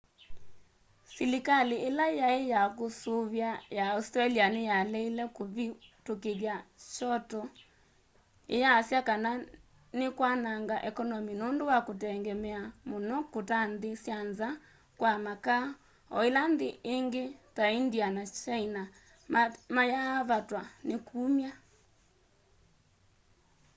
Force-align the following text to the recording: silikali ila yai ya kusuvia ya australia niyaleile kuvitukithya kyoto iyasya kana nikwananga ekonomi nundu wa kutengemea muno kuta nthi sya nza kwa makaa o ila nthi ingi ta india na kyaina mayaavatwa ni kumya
silikali 1.13 1.77
ila 1.87 2.05
yai 2.19 2.49
ya 2.53 2.61
kusuvia 2.77 3.49
ya 3.77 3.85
australia 3.97 4.45
niyaleile 4.55 5.23
kuvitukithya 5.37 6.55
kyoto 6.93 7.41
iyasya 8.55 8.99
kana 9.09 9.31
nikwananga 9.99 10.77
ekonomi 10.89 11.33
nundu 11.41 11.63
wa 11.71 11.79
kutengemea 11.87 12.61
muno 12.89 13.17
kuta 13.33 13.57
nthi 13.71 13.91
sya 14.03 14.17
nza 14.29 14.49
kwa 14.99 15.11
makaa 15.25 15.65
o 16.15 16.17
ila 16.27 16.41
nthi 16.53 16.69
ingi 16.95 17.23
ta 17.55 17.65
india 17.79 18.07
na 18.15 18.23
kyaina 18.37 18.81
mayaavatwa 19.75 20.61
ni 20.87 20.95
kumya 21.07 21.51